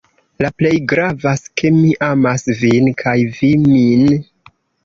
[0.43, 4.09] La plej gravas, ke mi amas vin kaj vi min.